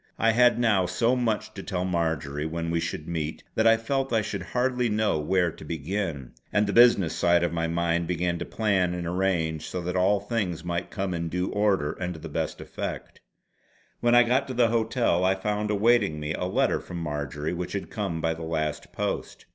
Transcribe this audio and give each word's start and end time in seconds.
I 0.17 0.31
had 0.31 0.57
now 0.57 0.87
so 0.87 1.15
much 1.15 1.53
to 1.53 1.61
tell 1.61 1.85
Marjory 1.85 2.43
when 2.47 2.71
we 2.71 2.79
should 2.79 3.07
meet 3.07 3.43
that 3.53 3.67
I 3.67 3.77
felt 3.77 4.11
I 4.11 4.23
should 4.23 4.41
hardly 4.41 4.89
know 4.89 5.19
where 5.19 5.51
to 5.51 5.63
begin, 5.63 6.31
and 6.51 6.65
the 6.65 6.73
business 6.73 7.15
side 7.15 7.43
of 7.43 7.53
my 7.53 7.67
mind 7.67 8.07
began 8.07 8.39
to 8.39 8.45
plan 8.45 8.95
and 8.95 9.05
arrange 9.05 9.67
so 9.69 9.79
that 9.81 9.95
all 9.95 10.19
things 10.19 10.63
might 10.65 10.89
come 10.89 11.13
in 11.13 11.29
due 11.29 11.51
order 11.51 11.91
and 11.91 12.15
to 12.15 12.19
the 12.19 12.29
best 12.29 12.59
effect. 12.61 13.21
When 13.99 14.15
I 14.15 14.23
got 14.23 14.47
to 14.47 14.55
the 14.55 14.69
hotel 14.69 15.23
I 15.23 15.35
found 15.35 15.69
awaiting 15.69 16.19
me 16.19 16.33
a 16.33 16.45
letter 16.45 16.79
from 16.81 16.97
Marjory 16.97 17.53
which 17.53 17.73
had 17.73 17.91
come 17.91 18.21
by 18.21 18.33
the 18.33 18.41
last 18.41 18.91
post. 18.91 19.45